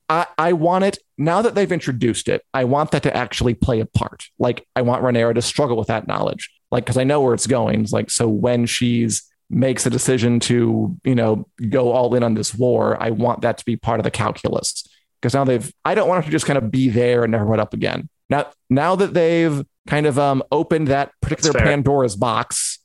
[0.09, 2.43] I, I want it now that they've introduced it.
[2.53, 4.27] I want that to actually play a part.
[4.39, 6.51] Like I want Rhaenyra to struggle with that knowledge.
[6.71, 7.83] Like because I know where it's going.
[7.83, 12.35] It's like so when she's makes a decision to you know go all in on
[12.35, 14.85] this war, I want that to be part of the calculus.
[15.21, 17.47] Because now they've I don't want her to just kind of be there and never
[17.47, 18.09] went up again.
[18.29, 22.79] Now now that they've kind of um opened that particular Pandora's box,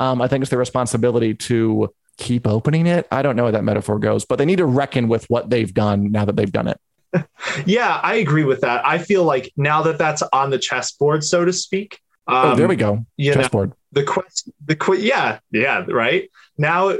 [0.00, 3.06] um, I think it's their responsibility to keep opening it.
[3.10, 5.72] I don't know where that metaphor goes, but they need to reckon with what they've
[5.72, 6.80] done now that they've done it.
[7.66, 8.86] yeah, I agree with that.
[8.86, 12.00] I feel like now that that's on the chessboard, so to speak.
[12.26, 13.06] Um, oh, there we go.
[13.20, 13.70] Chessboard.
[13.70, 16.28] Know, the question, the qu- yeah, yeah, right.
[16.58, 16.96] Now,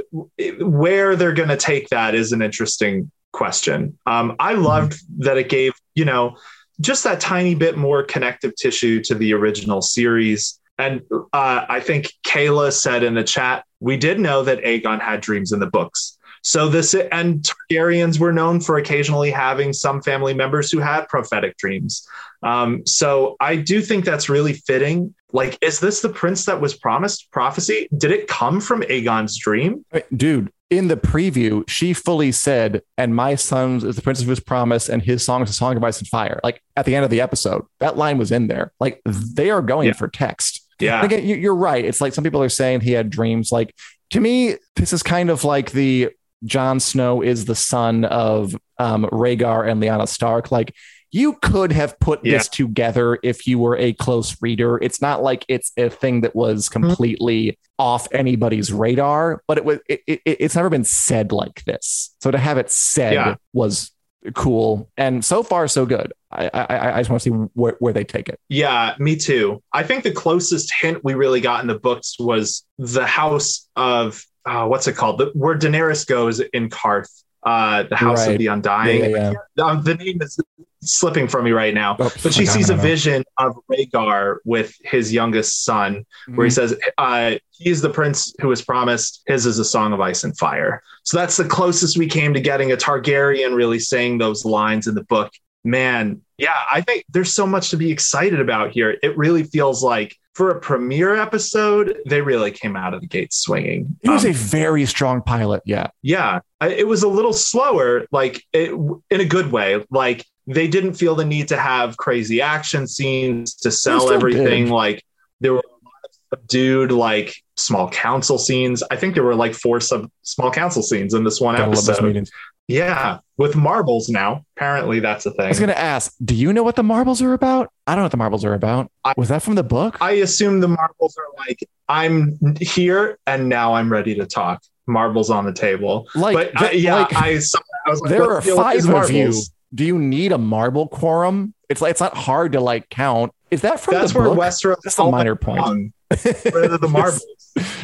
[0.59, 3.97] where they're going to take that is an interesting question.
[4.05, 4.63] Um, I mm-hmm.
[4.63, 5.23] loved mm-hmm.
[5.23, 6.37] that it gave, you know,
[6.79, 10.59] just that tiny bit more connective tissue to the original series.
[10.77, 15.21] And uh, I think Kayla said in the chat, we did know that Aegon had
[15.21, 16.17] dreams in the books.
[16.43, 21.57] So this and Targaryens were known for occasionally having some family members who had prophetic
[21.57, 22.07] dreams.
[22.43, 25.13] Um, so I do think that's really fitting.
[25.33, 27.31] Like, is this the prince that was promised?
[27.31, 27.89] Prophecy?
[27.97, 29.83] Did it come from Aegon's dream?
[30.15, 34.39] Dude, in the preview, she fully said, and my son is the prince of his
[34.39, 36.39] promise, and his song is a song of ice and fire.
[36.43, 38.71] Like at the end of the episode, that line was in there.
[38.79, 39.93] Like they are going yeah.
[39.93, 40.56] for text.
[40.79, 41.03] Yeah.
[41.03, 41.83] Again, you're right.
[41.83, 43.51] It's like some people are saying he had dreams.
[43.51, 43.75] Like
[44.11, 46.09] to me, this is kind of like the
[46.45, 50.51] Jon Snow is the son of um, Rhaegar and Lyanna Stark.
[50.51, 50.73] Like
[51.11, 52.37] you could have put yeah.
[52.37, 54.77] this together if you were a close reader.
[54.77, 56.85] It's not like it's a thing that was mm-hmm.
[56.85, 57.83] completely mm-hmm.
[57.83, 59.79] off anybody's radar, but it was.
[59.87, 62.15] It, it, it's never been said like this.
[62.21, 63.35] So to have it said yeah.
[63.53, 63.91] was
[64.33, 64.89] cool.
[64.97, 66.13] And so far, so good.
[66.31, 68.39] I, I, I just want to see where, where they take it.
[68.49, 69.63] Yeah, me too.
[69.73, 74.23] I think the closest hint we really got in the books was the house of
[74.45, 75.19] uh, what's it called?
[75.19, 78.33] The, where Daenerys goes in Qarth, uh, the House right.
[78.33, 79.11] of the Undying.
[79.11, 79.63] Yeah, yeah.
[79.63, 80.39] Um, the name is
[80.81, 81.95] slipping from me right now.
[81.99, 86.49] Oh, but she sees a vision of Rhaegar with his youngest son, where mm.
[86.49, 89.23] he says, uh, "He's the prince who was promised.
[89.27, 92.41] His is a song of ice and fire." So that's the closest we came to
[92.41, 95.31] getting a Targaryen really saying those lines in the book.
[95.63, 98.97] Man, yeah, I think there's so much to be excited about here.
[99.01, 103.33] It really feels like for a premiere episode, they really came out of the gate
[103.33, 103.97] swinging.
[104.03, 105.63] It was um, a very strong pilot.
[105.65, 105.87] Yeah.
[106.03, 106.41] Yeah.
[106.61, 108.71] It was a little slower, like it,
[109.09, 109.83] in a good way.
[109.89, 114.65] Like they didn't feel the need to have crazy action scenes to sell everything.
[114.65, 114.73] Did.
[114.73, 115.03] Like
[115.41, 118.81] there were a lot of subdued, like small council scenes.
[118.89, 122.29] I think there were like four sub small council scenes in this one Gotta episode.
[122.69, 124.43] Yeah, with marbles now.
[124.57, 125.45] Apparently, that's a thing.
[125.45, 127.71] I was going to ask, do you know what the marbles are about?
[127.85, 128.91] I don't know what the marbles are about.
[129.05, 129.95] I, was that from the book?
[130.01, 134.63] I assume the marbles are like, I'm here and now I'm ready to talk.
[134.85, 136.09] Marbles on the table.
[136.13, 139.33] Like, but uh, yeah, like, I, I was like, there are five of you.
[139.73, 141.53] Do you need a marble quorum?
[141.69, 143.33] It's like it's not hard to like count.
[143.51, 144.39] Is that from That's the where book?
[144.39, 144.77] Westeros.
[144.83, 145.93] That's a minor point.
[146.09, 147.25] the marbles.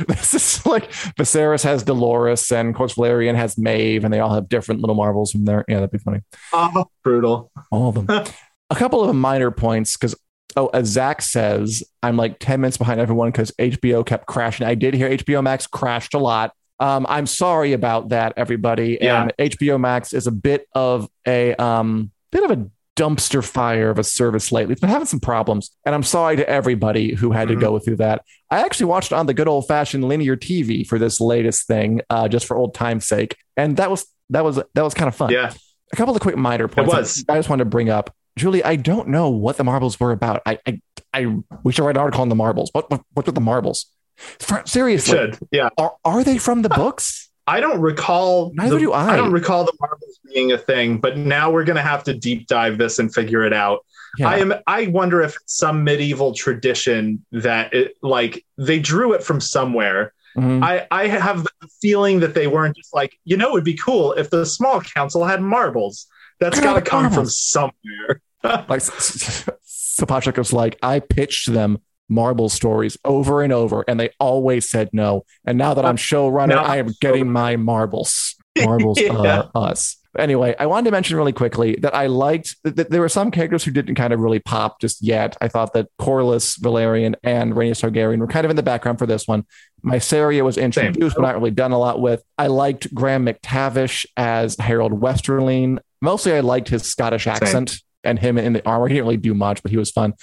[0.07, 4.49] this is like Viserys has Dolores and Coach Valerian has Maeve, and they all have
[4.49, 5.65] different little marbles from there.
[5.67, 6.21] Yeah, that'd be funny.
[6.53, 7.51] Oh, brutal.
[7.71, 8.25] All of them.
[8.69, 10.15] a couple of minor points because
[10.55, 14.67] oh, as Zach says, I'm like 10 minutes behind everyone because HBO kept crashing.
[14.67, 16.53] I did hear HBO Max crashed a lot.
[16.79, 18.97] Um, I'm sorry about that, everybody.
[18.99, 19.23] Yeah.
[19.23, 23.97] And HBO Max is a bit of a um, bit of a dumpster fire of
[23.97, 24.73] a service lately.
[24.73, 27.59] It's been having some problems, and I'm sorry to everybody who had mm-hmm.
[27.59, 28.23] to go through that.
[28.49, 32.27] I actually watched on the good old fashioned linear TV for this latest thing, uh,
[32.27, 35.31] just for old time's sake, and that was that was that was kind of fun.
[35.31, 35.53] Yeah.
[35.91, 37.23] A couple of quick minor points.
[37.29, 38.15] I just wanted to bring up.
[38.35, 40.41] Julie, I don't know what the marbles were about.
[40.45, 40.81] I, I,
[41.13, 42.69] I we should write an article on the marbles.
[42.71, 43.85] What, what, what's with the marbles?
[44.15, 45.37] For, seriously, should.
[45.51, 45.69] yeah.
[45.77, 47.29] Are, are they from the books?
[47.45, 48.51] I don't recall.
[48.53, 49.13] Neither the, do I.
[49.13, 52.13] I don't recall the marbles being a thing, but now we're going to have to
[52.13, 53.85] deep dive this and figure it out.
[54.17, 54.29] Yeah.
[54.29, 54.53] I am.
[54.67, 60.13] I wonder if some medieval tradition that it like they drew it from somewhere.
[60.37, 60.63] Mm-hmm.
[60.63, 63.77] I I have the feeling that they weren't just like you know it would be
[63.77, 66.07] cool if the small council had marbles.
[66.39, 67.17] That's got to come marbles.
[67.17, 68.21] from somewhere.
[68.43, 74.69] like Sapochnik was like, I pitched them Marble stories over and over, and they always
[74.69, 75.25] said no.
[75.45, 76.61] And now that I'm showrunner, no.
[76.61, 78.35] I am getting my marbles.
[78.63, 79.13] Marbles, yeah.
[79.13, 79.97] uh, us.
[80.17, 83.63] Anyway, I wanted to mention really quickly that I liked that there were some characters
[83.63, 85.35] who didn't kind of really pop just yet.
[85.41, 89.07] I thought that Corlys, Velaryon, and Rhaenys Targaryen were kind of in the background for
[89.07, 89.45] this one.
[89.83, 92.23] Mysaria was introduced, but not really done a lot with.
[92.37, 95.79] I liked Graham McTavish as Harrold Westerling.
[95.99, 97.69] Mostly, I liked his Scottish accent.
[97.69, 98.87] Same and him in the armor.
[98.87, 100.13] He didn't really do much, but he was fun.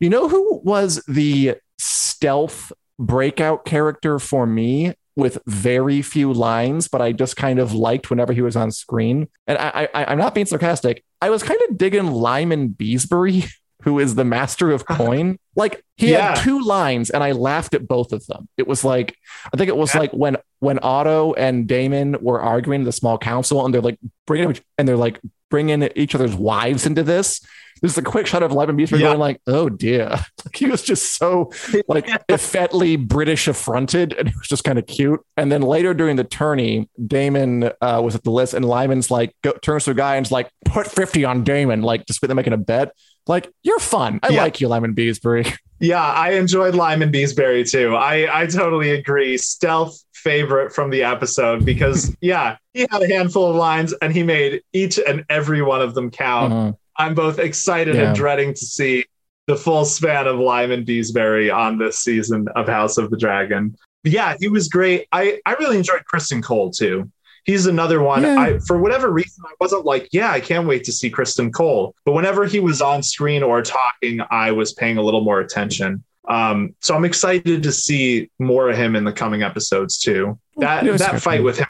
[0.00, 7.02] You know who was the stealth breakout character for me with very few lines, but
[7.02, 9.28] I just kind of liked whenever he was on screen.
[9.46, 11.04] And I, I, am not being sarcastic.
[11.20, 13.50] I was kind of digging Lyman Beesbury,
[13.82, 15.38] who is the master of coin.
[15.56, 16.34] Like he yeah.
[16.34, 18.48] had two lines, and I laughed at both of them.
[18.56, 19.16] It was like
[19.52, 20.00] I think it was yeah.
[20.00, 24.56] like when when Otto and Daemon were arguing the small council, and they're like bringing
[24.78, 27.40] and they're like bringing each other's wives into this.
[27.80, 29.08] There's a quick shot of Lyman Beesbury yeah.
[29.08, 30.10] going like, "Oh dear,"
[30.44, 31.50] like he was just so
[31.88, 35.20] like effetly British affronted, and it was just kind of cute.
[35.36, 39.34] And then later during the tourney, Daemon uh, was at the list, and Lyman's like
[39.42, 42.52] go, turns to a guy and's like, "Put fifty on Daemon," like just them making
[42.52, 42.92] a bet.
[43.26, 44.20] Like you're fun.
[44.22, 44.42] I yeah.
[44.42, 45.52] like you, Lyman Beesbury.
[45.82, 47.96] Yeah, I enjoyed Lyman Beesbury too.
[47.96, 49.38] I I totally agree.
[49.38, 54.22] Stealth favorite from the episode because yeah, he had a handful of lines and he
[54.22, 56.52] made each and every one of them count.
[56.52, 56.72] Uh-huh.
[56.96, 58.08] I'm both excited yeah.
[58.08, 59.06] and dreading to see
[59.46, 63.74] the full span of Lyman Beesbury on this season of House of the Dragon.
[64.04, 65.08] Yeah, he was great.
[65.12, 67.10] I I really enjoyed Criston Cole too.
[67.44, 68.22] He's another one.
[68.22, 68.38] Yeah.
[68.38, 71.94] I for whatever reason I wasn't like, yeah, I can't wait to see Criston Cole.
[72.04, 76.04] But whenever he was on screen or talking, I was paying a little more attention.
[76.28, 80.38] Um, so I'm excited to see more of him in the coming episodes too.
[80.58, 81.66] That that fight with him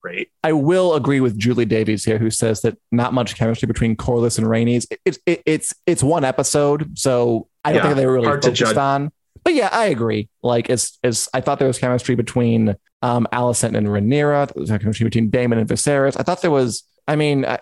[0.00, 0.30] great.
[0.42, 4.38] I will agree with Julie Davies here, who says that not much chemistry between Corlys
[4.38, 4.86] and Rhaenys.
[5.04, 8.76] It's it, it's it's one episode, so I don't yeah, think they were really focused
[8.76, 9.12] on.
[9.44, 10.28] But yeah, I agree.
[10.42, 14.52] Like it's it's I thought there was chemistry between um Alicent and Rhaenyra.
[14.52, 16.18] There was chemistry between Daemon and Viserys.
[16.18, 16.84] I thought there was.
[17.08, 17.58] I mean, uh,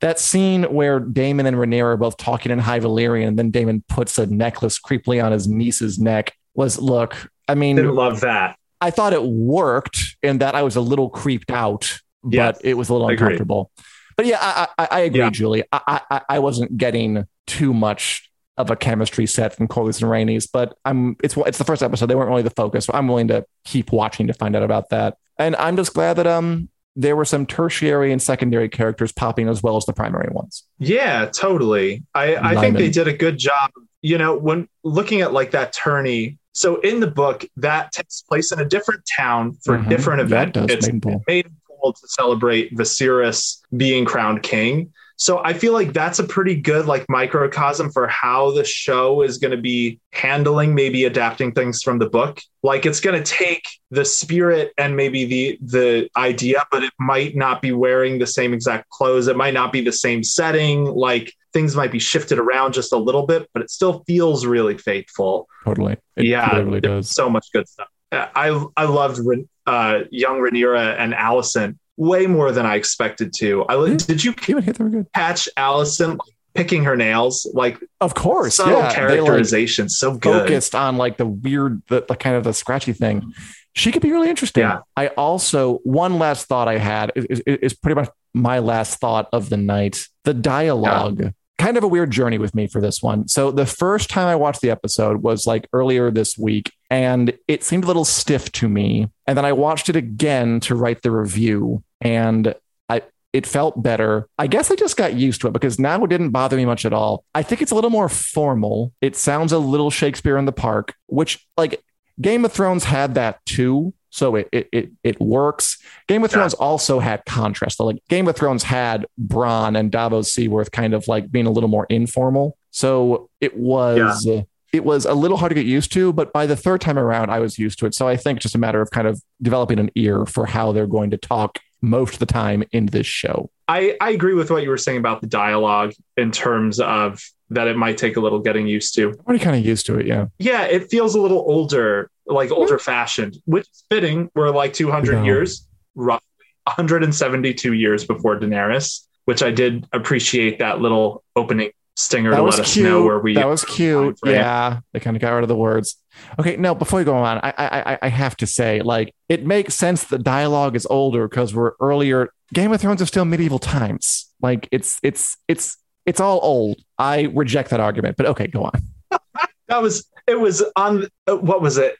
[0.00, 3.84] that scene where Daemon and Rhaenyra are both talking in High Valyrian, and then Daemon
[3.88, 7.30] puts a necklace creepily on his niece's neck was look.
[7.46, 8.58] I mean, didn't love that.
[8.80, 12.74] I thought it worked in that I was a little creeped out, but yes, it
[12.74, 13.70] was a little uncomfortable.
[14.16, 15.30] But yeah, I, I, I agree, yeah.
[15.30, 15.64] Julie.
[15.70, 20.48] I, I, I wasn't getting too much of a chemistry set from Corlys and Rhaenys,
[20.50, 22.06] but I'm it's it's the first episode.
[22.06, 22.86] They weren't really the focus.
[22.86, 25.18] So I'm willing to keep watching to find out about that.
[25.38, 29.62] And I'm just glad that um there were some tertiary and secondary characters popping as
[29.62, 30.64] well as the primary ones.
[30.78, 32.04] Yeah, totally.
[32.14, 33.70] I, I think they did a good job.
[34.00, 38.50] You know, when looking at like that tourney, so in the book, that takes place
[38.50, 39.86] in a different town for mm-hmm.
[39.86, 40.54] a different event.
[40.54, 40.88] Does, it's
[41.26, 44.92] made cool to celebrate Viserys being crowned king.
[45.16, 49.38] So I feel like that's a pretty good like microcosm for how the show is
[49.38, 52.40] going to be handling maybe adapting things from the book.
[52.62, 57.34] Like it's going to take the spirit and maybe the the idea but it might
[57.34, 59.26] not be wearing the same exact clothes.
[59.26, 60.84] It might not be the same setting.
[60.84, 64.76] Like things might be shifted around just a little bit, but it still feels really
[64.76, 65.48] faithful.
[65.64, 65.96] Totally.
[66.16, 67.10] It yeah, really does.
[67.10, 67.88] So much good stuff.
[68.12, 69.20] I I loved
[69.66, 73.64] uh, young Rhaenyra and Alicent way more than I expected to.
[73.64, 73.96] I Yeah.
[73.96, 75.06] did you Even hit them good.
[75.14, 76.18] catch Alicent
[76.54, 77.48] picking her nails?
[77.54, 78.56] Like Of course.
[78.56, 78.78] subtle yeah.
[78.80, 80.42] They like characterization, so good.
[80.42, 83.32] focused on like the weird, the, the kind of the scratchy thing.
[83.74, 84.62] She could be really interesting.
[84.62, 84.80] Yeah.
[84.96, 89.28] I also one last thought I had is, is, is pretty much my last thought
[89.32, 90.06] of the night.
[90.24, 91.32] The dialogue.
[91.58, 93.28] Kind of a weird journey with me for this one.
[93.28, 97.64] So the first time I watched the episode was like earlier this week, and it
[97.64, 99.08] seemed a little stiff to me.
[99.26, 102.54] And then I watched it again to write the review, and
[102.88, 104.28] I it felt better.
[104.38, 106.84] I guess I just got used to it because now it didn't bother me much
[106.84, 107.24] at all.
[107.34, 108.92] I think it's a little more formal.
[109.00, 111.82] It sounds a little Shakespeare in the Park, which like
[112.20, 113.92] Game of Thrones had that too.
[114.10, 115.76] So it it it, it works.
[116.08, 116.38] Game of Yeah.
[116.38, 117.76] Thrones also had contrast.
[117.76, 121.50] So like Game of Thrones had Bronn and Davos Seaworth kind of like being a
[121.50, 122.56] little more informal.
[122.70, 124.26] So it was
[124.72, 127.30] it was a little hard to get used to, but by the third time around,
[127.30, 127.94] I was used to it.
[127.94, 130.86] So I think just a matter of kind of developing an ear for how they're
[130.86, 133.50] going to talk most of the time in this show.
[133.68, 137.68] I, I agree with what you were saying about the dialogue in terms of that
[137.68, 139.10] it might take a little getting used to.
[139.10, 140.06] I'm already kind of used to it.
[140.06, 140.26] Yeah.
[140.38, 144.30] Yeah, it feels a little older, like older fashioned, which is fitting.
[144.34, 145.24] We're like 200 Yeah.
[145.24, 146.22] years, roughly
[146.64, 152.56] 172 years before Daenerys, which I did appreciate that little opening stinger That to was
[152.58, 152.84] let us cute.
[152.84, 153.34] know where we.
[153.34, 154.18] that was cute.
[154.24, 154.80] Yeah.
[154.92, 155.96] They kind of got rid of the words.
[156.38, 156.56] Okay.
[156.56, 159.74] No, before we go on, I, I, I- I have to say, like, it makes
[159.74, 162.28] sense the dialogue is older because we're earlier.
[162.54, 164.32] Game of Thrones is still medieval times.
[164.40, 166.78] Like, it's, it's, it's, it's all old.
[166.98, 168.82] I reject that argument, but okay, go on.
[169.68, 170.38] That was it.
[170.38, 171.96] Was on uh, what was it?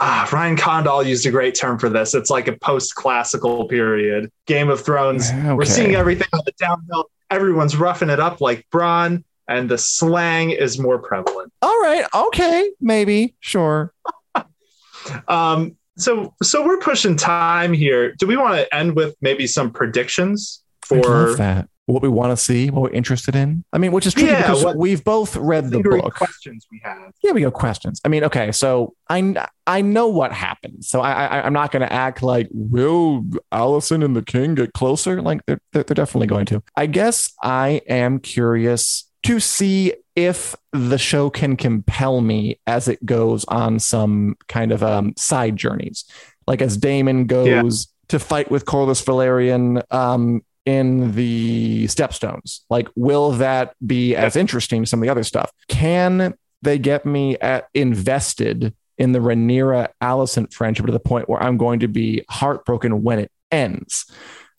[0.00, 2.12] Ah, Ryan Condal used a great term for this.
[2.14, 4.30] It's like a post-classical period.
[4.46, 5.30] Game of Thrones.
[5.32, 7.06] We're seeing everything on the downhill.
[7.30, 11.52] Everyone's roughing it up like Bronn, and the slang is more prevalent.
[11.62, 12.04] All right.
[12.14, 12.70] Okay.
[12.80, 13.34] Maybe.
[13.40, 13.92] Sure.
[15.28, 18.12] Um, so so we're pushing time here.
[18.14, 21.36] Do we want to end with maybe some predictions for.
[21.88, 23.62] What we want to see, what we're interested in.
[23.72, 26.16] I mean, which is tricky Yeah, because what- we've both read the book.
[26.16, 27.12] questions we have?
[27.22, 27.52] Yeah, we go.
[27.52, 28.00] Questions.
[28.04, 31.82] I mean, okay, so I I know what happened, so I, I I'm not going
[31.82, 35.22] to act like will Alicent and the King get closer?
[35.22, 36.60] Like they're, they're they're definitely going to.
[36.74, 43.04] I guess I am curious to see if the show can compel me as it
[43.04, 46.04] goes on some kind of um side journeys,
[46.46, 49.82] like as Daemon goes to fight with Corlys Velaryon.
[49.92, 55.22] Um, in the stepstones like will that be as interesting as some of the other
[55.22, 61.28] stuff can they get me at, invested in the Rhaenyra Alicent friendship to the point
[61.28, 64.10] where I'm going to be heartbroken when it ends?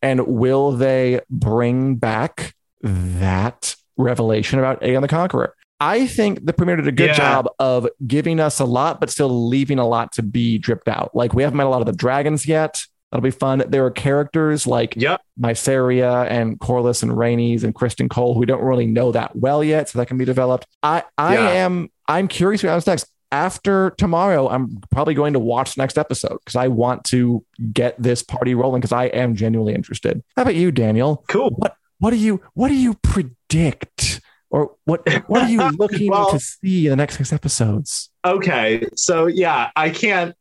[0.01, 5.53] And will they bring back that revelation about Aegon the Conqueror?
[5.79, 7.13] I think the premiere did a good Yeah.
[7.17, 11.11] job of giving us a lot, but still leaving a lot to be dripped out.
[11.13, 12.81] Like we haven't met a lot of the dragons yet.
[13.11, 13.63] That'll be fun.
[13.69, 15.21] There are characters like Yep.
[15.39, 19.63] Mysaria and Corlys and Rhaenys and Criston Cole who we don't really know that well
[19.63, 20.65] yet, so that can be developed.
[20.83, 21.49] I I Yeah.
[21.65, 23.11] am I'm curious what happens next.
[23.31, 27.43] After tomorrow, I'm probably going to watch the next episode because I want to
[27.73, 30.23] get this party rolling because I am genuinely interested.
[30.37, 31.25] How about you, Daniel?
[31.27, 31.49] Cool.
[31.57, 34.21] What what do you what do you predict?
[34.49, 38.09] Or what what are you looking Well- to see in the next six episodes?
[38.25, 38.85] Okay.
[38.95, 40.35] So yeah, I can't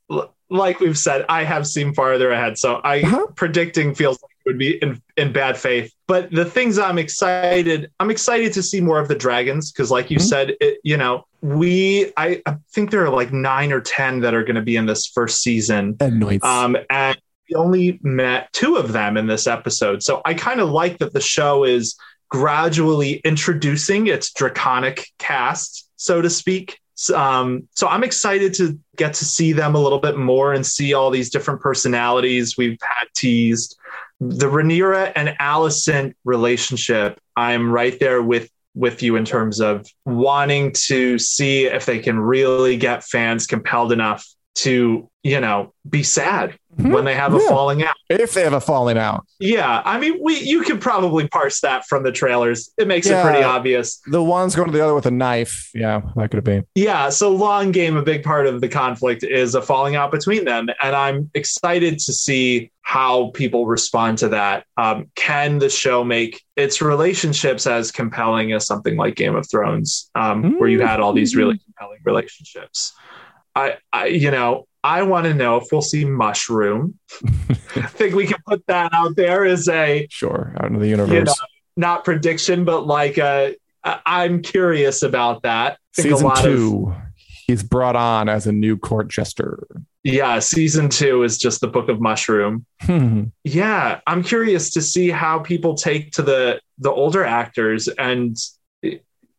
[0.48, 2.56] like we've said, I have seen farther ahead.
[2.56, 3.26] So I Uh-huh.
[3.34, 5.92] predicting feels like it would be in, in bad faith.
[6.06, 10.08] But the things I'm excited, I'm excited to see more of the dragons because, like
[10.08, 10.22] you Mhm.
[10.22, 14.34] said, it, you know, we I, I think there are like nine or ten that
[14.34, 15.96] are going to be in this first season.
[15.98, 16.44] Annoyed.
[16.44, 17.18] Um, and
[17.48, 20.02] we only met two of them in this episode.
[20.02, 21.96] So I kind of like that the show is
[22.28, 26.78] gradually introducing its draconic cast, so to speak.
[27.14, 30.94] Um, so I'm excited to get to see them a little bit more and see
[30.94, 33.78] all these different personalities we've had teased.
[34.18, 40.70] The Rhaenyra and Alicent relationship, I'm right there with with you in terms of wanting
[40.70, 46.58] to see if they can really get fans compelled enough to, you know, be sad
[46.78, 46.92] Mhm.
[46.92, 47.94] when they have a falling out.
[48.10, 49.24] if they have a falling out.
[49.40, 52.70] Yeah, I mean, we you can probably parse that from the trailers.
[52.78, 53.20] It makes Yeah.
[53.20, 54.00] it pretty obvious.
[54.06, 55.70] The one's going to the other with a knife.
[55.74, 56.64] Yeah, that could have been.
[56.74, 60.44] Yeah, so long game, a big part of the conflict is a falling out between
[60.44, 64.64] them, and I'm excited to see how people respond to that.
[64.76, 70.08] Um, can the show make its relationships as compelling as something like Game of Thrones,
[70.14, 72.92] um, where you had all these really compelling relationships?
[73.56, 76.96] I, I you know, I want to know if we'll see Mushroom.
[77.74, 81.12] I think we can put that out there as a Sure, out into the universe.
[81.12, 81.34] you know,
[81.76, 83.50] not prediction, but like uh,
[83.84, 85.78] I'm curious about that.
[85.92, 86.94] Season two.
[87.46, 89.66] he's brought on as a new court jester.
[90.04, 92.64] Yeah, season two is just the Book of Mushroom.
[93.42, 98.36] yeah, I'm curious to see how people take to the the older actors and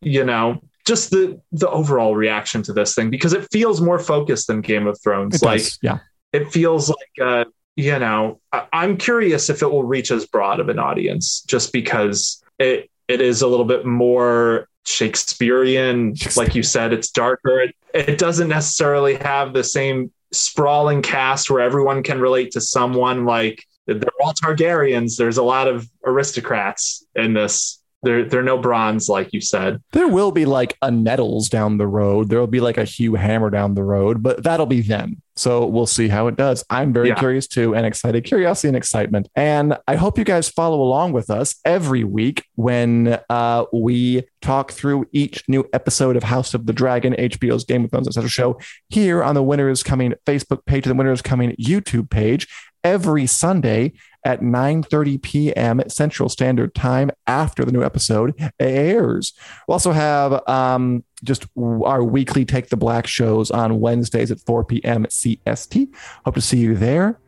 [0.02, 4.46] you know just the the overall reaction to this thing because it feels more focused
[4.46, 5.36] than Game of Thrones.
[5.36, 5.98] It like, does, yeah,
[6.32, 7.44] it feels like uh,
[7.76, 8.40] you know.
[8.52, 12.90] I, I'm curious if it will reach as broad of an audience, just because it
[13.06, 16.16] it is a little bit more Shakespearean.
[16.36, 17.60] Like you said, it's darker.
[17.60, 23.26] It, it doesn't necessarily have the same sprawling cast where everyone can relate to someone.
[23.26, 25.16] Like they're all Targaryens.
[25.16, 29.82] There's a lot of aristocrats in this they're they're no Bronns, like you said.
[29.92, 32.28] There will be like a Nettles down the road.
[32.28, 35.22] There will be like a Hugh Hammer down the road, but that'll be them.
[35.36, 36.64] So we'll see how it does.
[36.68, 37.14] I'm very yeah.
[37.14, 38.24] curious too and excited.
[38.24, 39.28] Curiosity and excitement.
[39.36, 44.72] And I hope you guys follow along with us every week when uh, we talk
[44.72, 48.28] through each new episode of House of the Dragon, HBO's Game of Thrones, etc.
[48.28, 52.48] show here on the Winter is Coming Facebook page, the Winter is Coming YouTube page
[52.82, 53.92] every Sunday
[54.28, 55.82] at 9:30 p.m.
[55.88, 59.32] Central Standard Time after the new episode airs.
[59.66, 64.64] We'll also have um, just our weekly Take the Black shows on Wednesdays at 4
[64.64, 65.06] p.m.
[65.06, 65.88] CST.
[66.26, 67.18] Hope to see you there.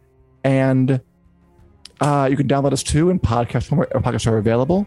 [0.45, 1.01] And
[2.03, 3.87] uh, you can download us too in podcast form.
[3.95, 4.87] Podcasts are available.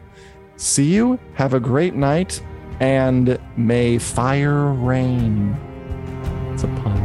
[0.55, 1.19] See you.
[1.33, 2.41] Have a great night.
[2.79, 5.57] And may fire rain.
[6.53, 7.02] It's a pun.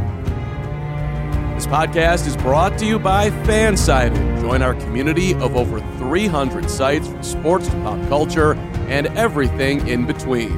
[1.59, 4.39] This podcast is brought to you by Fansided.
[4.39, 8.53] Join our community of over 300 sites from sports to pop culture
[8.87, 10.57] and everything in between.